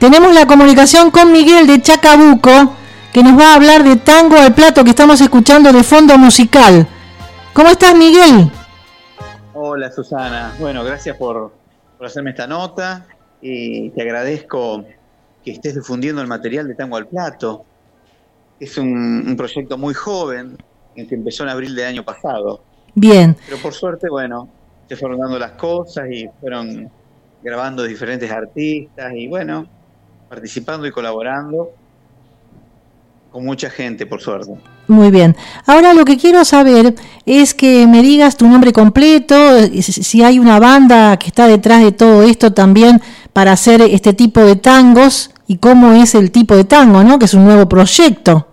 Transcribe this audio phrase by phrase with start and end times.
[0.00, 2.74] Tenemos la comunicación con Miguel de Chacabuco,
[3.12, 6.88] que nos va a hablar de Tango al Plato que estamos escuchando de fondo musical.
[7.52, 8.50] ¿Cómo estás, Miguel?
[9.52, 10.54] Hola, Susana.
[10.58, 11.52] Bueno, gracias por,
[12.00, 13.04] hacerme esta nota
[13.42, 14.86] y te agradezco
[15.44, 17.66] que estés difundiendo el material de Tango al Plato.
[18.58, 18.88] Es un,
[19.28, 20.56] un proyecto muy joven,
[20.94, 22.62] que empezó en abril del año pasado.
[22.94, 23.36] Bien.
[23.44, 24.48] Pero por suerte, bueno,
[24.88, 26.90] se fueron dando las cosas y fueron
[27.42, 29.68] grabando diferentes artistas y bueno,
[30.30, 31.72] participando y colaborando
[33.32, 34.52] con mucha gente, por suerte.
[34.86, 35.36] Muy bien.
[35.66, 36.94] Ahora lo que quiero saber
[37.26, 39.34] es que me digas tu nombre completo,
[39.80, 43.00] si hay una banda que está detrás de todo esto también
[43.32, 47.18] para hacer este tipo de tangos y cómo es el tipo de tango, ¿no?
[47.18, 48.46] Que es un nuevo proyecto.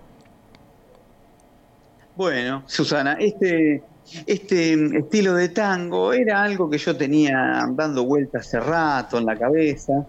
[2.16, 3.84] Bueno, Susana, este,
[4.26, 9.36] este estilo de tango era algo que yo tenía dando vueltas hace rato en la
[9.36, 10.06] cabeza.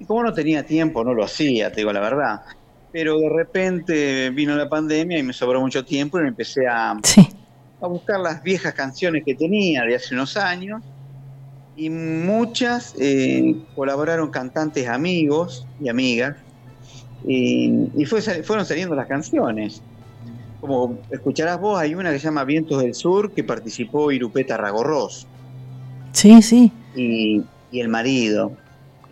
[0.00, 2.42] Y como no tenía tiempo, no lo hacía, te digo la verdad.
[2.90, 6.90] Pero de repente vino la pandemia y me sobró mucho tiempo y me empecé a,
[7.80, 10.82] a buscar las viejas canciones que tenía de hace unos años.
[11.76, 16.36] Y muchas eh, colaboraron cantantes amigos y amigas.
[17.24, 19.82] Y, y fueron saliendo las canciones
[20.60, 25.26] como escucharás vos, hay una que se llama Vientos del Sur que participó Irupeta Ragorros.
[26.12, 26.70] Sí, sí.
[26.94, 27.42] Y,
[27.72, 28.52] el marido.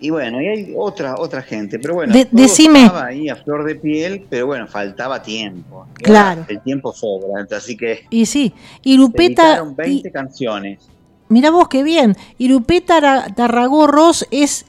[0.01, 2.85] Y bueno, y hay otra otra gente, pero bueno, decime.
[2.85, 5.87] estaba ahí a flor de piel, pero bueno, faltaba tiempo.
[5.95, 6.45] claro.
[6.49, 8.07] El tiempo sobra, así que.
[8.11, 9.65] Y sí, Irupeta.
[9.65, 10.89] 20 canciones.
[11.29, 12.17] Mira vos qué bien.
[12.39, 14.67] Irupeta Tarragorros es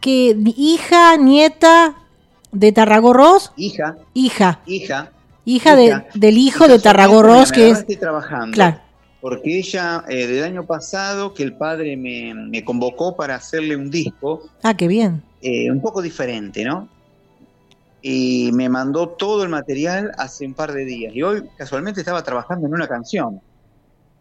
[0.00, 1.94] que hija, nieta
[2.50, 3.52] de Tarragorros.
[3.56, 3.96] Hija.
[4.14, 4.60] Hija.
[4.66, 5.10] Hija
[5.44, 7.78] hija, de, del hijo de Tarragorros, que es...
[7.78, 8.54] Estoy trabajando.
[8.54, 8.78] Claro.
[9.20, 14.48] Porque ella, eh, del año pasado, que el padre me, convocó para hacerle un disco.
[14.62, 15.22] Ah, qué bien.
[15.42, 16.88] Eh, un poco diferente, ¿no?
[18.02, 21.14] Y me mandó todo el material hace un par de días.
[21.14, 23.40] Y hoy, casualmente, estaba trabajando en una canción.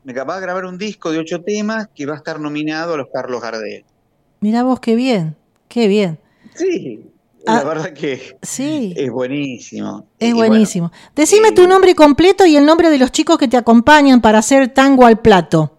[0.03, 2.97] Me acababa de grabar un disco de ocho temas que va a estar nominado a
[2.97, 3.85] los Carlos Gardel.
[4.41, 5.35] Mira vos, qué bien,
[5.67, 6.17] qué bien.
[6.55, 7.09] Sí,
[7.45, 8.94] la ah, verdad que sí.
[8.97, 10.07] es buenísimo.
[10.19, 10.91] Es buenísimo.
[11.16, 14.73] Decime tu nombre completo y el nombre de los chicos que te acompañan para hacer
[14.73, 15.77] tango al plato.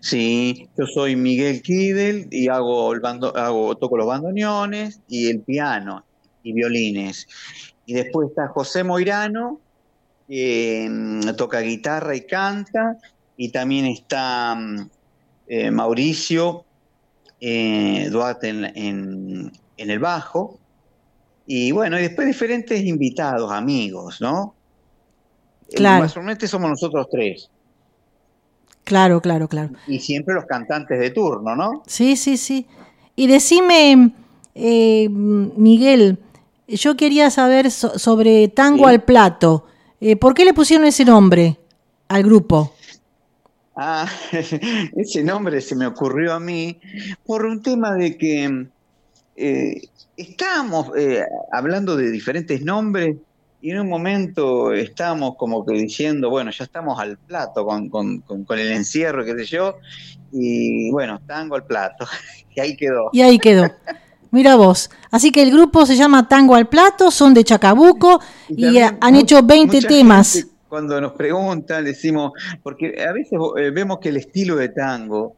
[0.00, 5.40] Sí, yo soy Miguel Kidel y hago, el bando, hago toco los bandoneones y el
[5.40, 6.04] piano
[6.42, 7.28] y violines.
[7.86, 9.60] Y después está José Moirano,
[10.28, 12.98] que mm, toca guitarra y canta.
[13.36, 14.90] Y también está mm,
[15.46, 16.64] eh, Mauricio
[17.40, 20.58] eh, Duarte en, en el bajo.
[21.46, 24.54] Y bueno, y después diferentes invitados, amigos, ¿no?
[25.74, 26.04] Claro.
[26.04, 27.50] Mayormente somos nosotros tres.
[28.84, 29.70] Claro, claro, claro.
[29.86, 31.82] Y siempre los cantantes de turno, ¿no?
[31.86, 32.66] Sí, sí, sí.
[33.14, 34.12] Y decime,
[34.54, 36.18] eh, Miguel,
[36.66, 39.66] yo quería saber sobre Tango al Plato.
[40.00, 41.58] Eh, ¿Por qué le pusieron ese nombre
[42.08, 42.74] al grupo?
[43.76, 46.78] Ah, ese nombre se me ocurrió a mí
[47.24, 48.66] por un tema de que
[49.36, 53.16] eh, estábamos eh, hablando de diferentes nombres
[53.60, 58.44] y en un momento estábamos como que diciendo, bueno, ya estamos al plato con, con,
[58.58, 59.76] el encierro, qué sé yo,
[60.32, 62.06] y bueno, tango al plato,
[62.54, 63.10] y ahí quedó.
[63.12, 63.70] Y ahí quedó.
[64.32, 64.90] Mira vos.
[65.10, 69.42] Así que el grupo se llama Tango al Plato, son de Chacabuco y, han hecho
[69.42, 70.46] 20 temas.
[70.68, 72.32] Cuando nos preguntan, decimos,
[72.62, 75.36] porque a veces eh, vemos que el estilo de tango,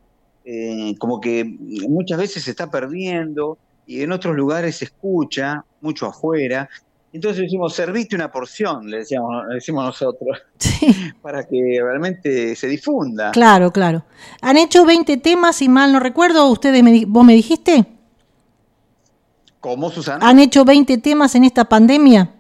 [0.99, 1.45] como que
[1.89, 6.69] muchas veces se está perdiendo, y en otros lugares se escucha, mucho afuera.
[7.13, 10.39] Entonces decimos, serviste una porción, le, decíamos, decimos nosotros,
[11.23, 13.31] para que realmente se difunda.
[13.31, 14.05] Claro, claro.
[14.41, 17.87] Han hecho 20 temas, si mal no recuerdo, ustedes me, vos me dijiste.
[19.61, 20.29] ¿Cómo, Susana?
[20.29, 22.35] ¿Han hecho 20 temas en esta pandemia?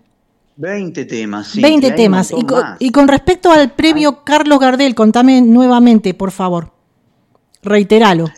[0.56, 1.62] 20 temas, sí.
[1.62, 2.32] 20 temas.
[2.78, 6.72] Y con, respecto al premio Carlos Gardel, contame nuevamente, por favor.
[7.62, 8.28] Reiteralo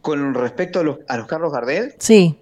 [0.00, 1.94] con respecto a los, a los Carlos Gardel.
[1.98, 2.38] Sí.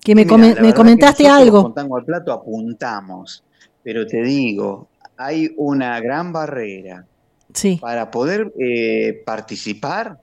[0.00, 1.64] Que me, me comentaste algo.
[1.64, 3.44] Con Tango al Plato apuntamos,
[3.82, 7.04] pero te digo, hay una gran barrera.
[7.52, 7.78] Sí.
[7.80, 10.18] Para poder eh, participar,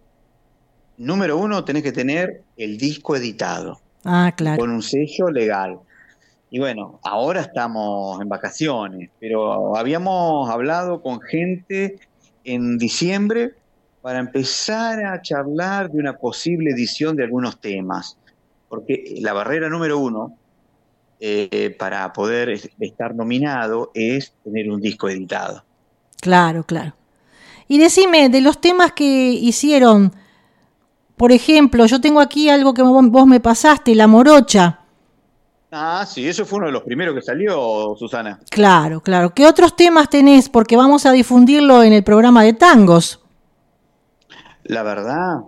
[0.98, 3.80] número uno, tenés que tener el disco editado.
[4.04, 4.60] Ah, claro.
[4.60, 5.80] Con un sello legal.
[6.50, 12.00] Y bueno, ahora estamos en vacaciones, pero habíamos hablado con gente
[12.44, 13.54] en diciembre
[14.06, 18.20] para empezar a charlar de una posible edición de algunos temas.
[18.70, 20.38] Porque la barrera número uno
[21.20, 22.50] eh, para poder
[22.80, 25.64] estar nominado es tener un disco editado.
[26.22, 26.94] Claro, claro.
[27.68, 30.14] Y decime, de los temas que hicieron,
[31.18, 34.82] Por ejemplo, yo tengo aquí algo que vos me pasaste, la morocha.
[35.72, 38.40] Ah, sí, eso fue uno de los primeros que salió, Susana.
[38.52, 39.34] Claro, claro.
[39.34, 40.48] ¿Qué otros temas tenés?
[40.48, 43.25] Porque vamos a difundirlo en el programa de tangos.
[44.66, 45.42] La verdad,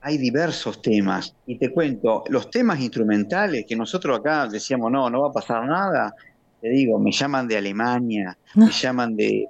[0.00, 1.34] hay diversos temas.
[1.46, 5.66] Y te cuento, los temas instrumentales que nosotros acá decíamos, no, no va a pasar
[5.66, 6.14] nada,
[6.60, 9.48] te digo, me llaman de Alemania, me llaman de,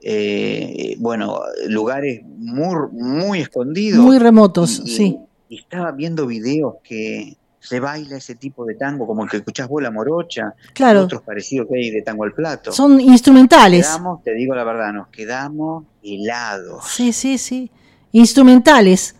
[0.00, 4.04] eh, bueno, lugares muy, muy escondidos.
[4.04, 5.18] Muy remotos, sí.
[5.48, 9.68] Y estaba viendo videos que se baila ese tipo de tango, como el que escuchás
[9.68, 11.04] vos, la morocha, claro.
[11.04, 12.72] otros parecidos que hay de tango al plato.
[12.72, 13.86] Son instrumentales.
[13.86, 16.84] quedamos, te digo la verdad, nos quedamos helados.
[16.86, 17.70] Sí, sí, sí.
[18.14, 19.16] Instrumentales.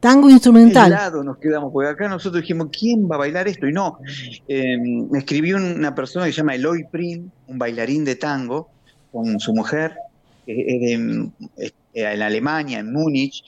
[0.00, 0.92] Tango instrumental.
[0.92, 3.66] Helados nos quedamos, porque acá nosotros dijimos, ¿quién va a bailar esto?
[3.66, 3.98] Y no,
[4.46, 8.68] em, me escribió una persona que se llama Eloy Prim, un bailarín de tango,
[9.10, 9.94] con su mujer,
[10.46, 11.32] en
[11.96, 13.42] Alemania, en Múnich,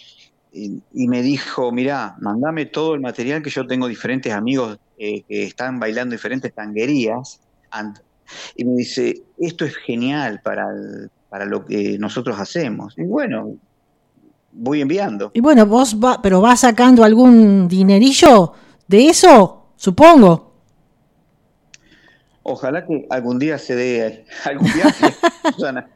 [0.53, 5.45] y, me dijo, mira, mandame todo el material que yo tengo diferentes amigos eh, que
[5.45, 7.39] están bailando diferentes tanguerías.
[8.57, 10.67] Y me dice, esto es genial para,
[11.29, 12.95] para lo que nosotros hacemos.
[12.97, 13.57] Y bueno,
[14.53, 15.31] voy enviando.
[15.35, 18.53] Y bueno, vos va, pero vas sacando algún dinerillo
[18.89, 20.51] de eso, supongo.
[22.43, 25.15] Ojalá que algún día se dé algún viaje,
[25.55, 25.89] Susana.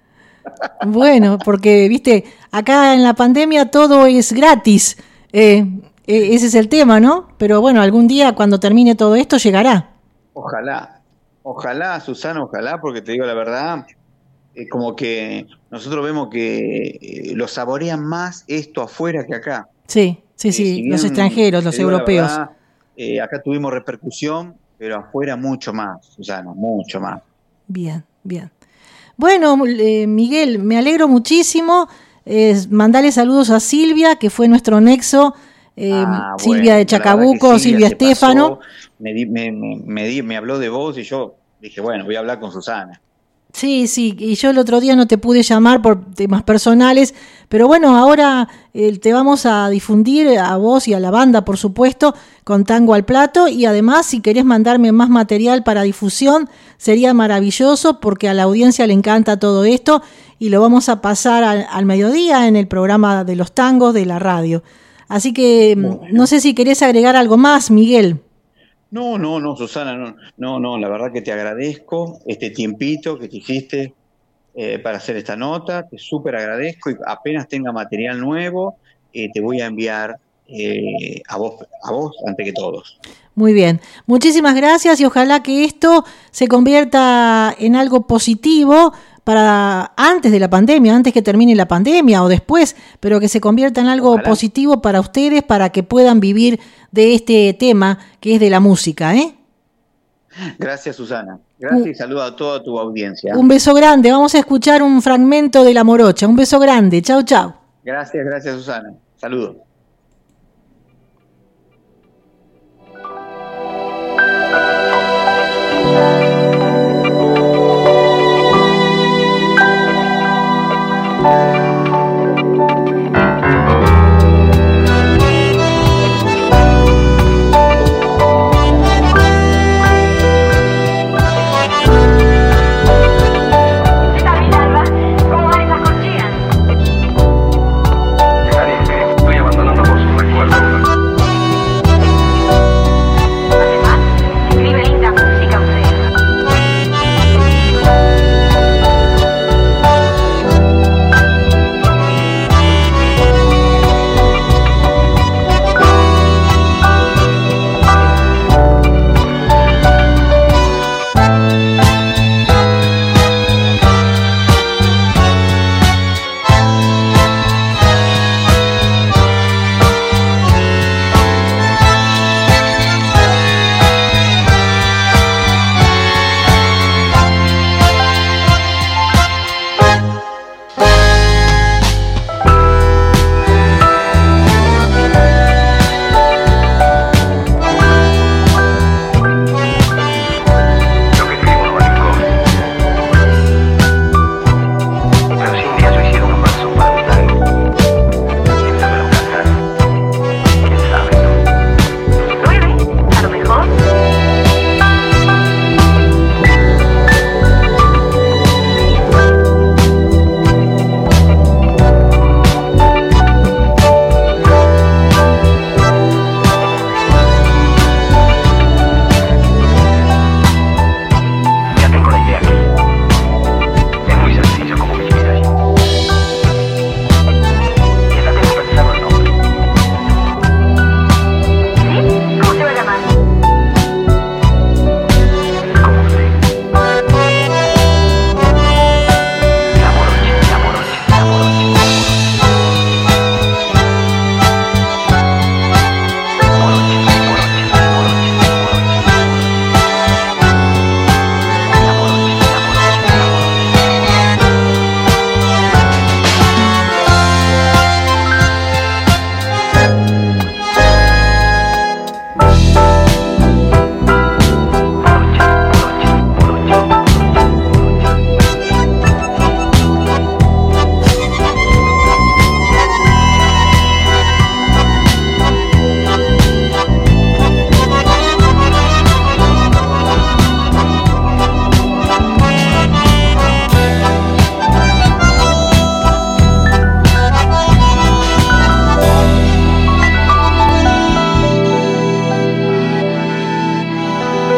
[0.87, 4.97] Bueno, porque, viste, acá en la pandemia todo es gratis.
[5.33, 5.67] Eh,
[6.07, 7.29] eh, ese es el tema, ¿no?
[7.39, 9.91] Pero bueno, algún día cuando termine todo esto llegará.
[10.35, 11.01] Ojalá,
[11.43, 13.87] ojalá, Susana, ojalá, porque te digo la verdad,
[14.55, 19.69] es como que nosotros vemos que eh, lo saborean más esto afuera que acá.
[19.87, 22.31] Sí, sí, sí, los extranjeros, los europeos.
[22.31, 27.21] acá tuvimos repercusión, pero afuera mucho más, Susana, mucho más.
[27.67, 28.51] Bien, bien.
[29.17, 31.89] Bueno, eh, Miguel, me alegro muchísimo.
[32.27, 35.35] Eh, mandale saludos a Silvia, que fue nuestro nexo.
[35.77, 38.61] Eh, ah, Silvia de Chacabuco, Silvia, Estefano.
[38.99, 42.53] Me, me, me, me habló de vos y yo dije, bueno, voy a hablar con
[42.53, 43.01] Susana.
[43.55, 47.15] Sí, sí, y yo el otro día no te pude llamar por temas personales,
[47.49, 51.57] pero bueno, ahora eh, te vamos a difundir a vos y a la banda, por
[51.57, 57.15] supuesto, con Tango al Plato, y además si querés mandarme más material para difusión, sería
[57.15, 60.03] maravilloso porque a la audiencia le encanta todo esto
[60.41, 64.19] y lo vamos a pasar al, mediodía en el programa de los tangos de la
[64.19, 64.65] radio.
[65.07, 68.24] Así que mm, no sé si querés agregar algo más, Miguel.
[68.95, 73.27] No, no, no, Susana, no, no, no, la verdad que te agradezco este tiempito que
[73.27, 73.93] te hiciste
[74.55, 78.77] eh, para hacer esta nota, te súper agradezco y apenas tenga material nuevo,
[79.13, 83.01] eh, te voy a enviar eh, a, vos, a vos ante que todos.
[83.35, 88.93] Muy bien, muchísimas gracias y ojalá que esto se convierta en algo positivo
[89.25, 93.41] para antes de la pandemia, antes que termine la pandemia o después, pero que se
[93.41, 96.61] convierta en algo positivo para ustedes, para que puedan vivir
[96.93, 99.35] de este tema que es de la música, ¿eh?
[100.59, 101.39] Gracias, Susana.
[101.59, 103.37] Gracias y saludo a toda tu audiencia.
[103.37, 104.11] Un beso grande.
[104.11, 106.27] Vamos a escuchar un fragmento de La Morocha.
[106.27, 107.01] Un beso grande.
[107.03, 107.55] Chau, chau.
[107.85, 108.93] Gracias, gracias, Susana.
[109.17, 109.57] Saludos.